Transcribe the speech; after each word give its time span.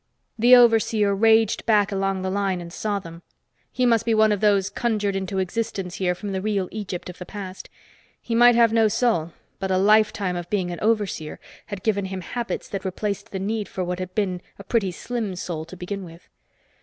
The 0.39 0.55
overseer 0.55 1.13
raged 1.13 1.63
back 1.67 1.91
along 1.91 2.23
the 2.23 2.31
line 2.31 2.59
and 2.59 2.73
saw 2.73 2.97
them. 2.97 3.21
He 3.71 3.85
must 3.85 4.03
be 4.03 4.15
one 4.15 4.31
of 4.31 4.39
those 4.41 4.71
conjured 4.71 5.15
into 5.15 5.37
existence 5.37 5.97
here 5.97 6.15
from 6.15 6.31
the 6.31 6.41
real 6.41 6.67
Egypt 6.71 7.07
of 7.11 7.19
the 7.19 7.25
past. 7.27 7.69
He 8.19 8.33
might 8.33 8.55
have 8.55 8.73
no 8.73 8.87
soul, 8.87 9.31
but 9.59 9.69
a 9.69 9.77
lifetime 9.77 10.35
of 10.35 10.49
being 10.49 10.71
an 10.71 10.79
overseer 10.81 11.39
had 11.67 11.83
given 11.83 12.05
him 12.05 12.21
habits 12.21 12.67
that 12.69 12.83
replaced 12.83 13.29
the 13.29 13.37
need 13.37 13.67
for 13.69 13.83
what 13.83 13.99
had 13.99 14.15
been 14.15 14.41
a 14.57 14.63
pretty 14.63 14.89
slim 14.91 15.35
soul 15.35 15.65
to 15.65 15.77
begin 15.77 16.03
with. 16.03 16.27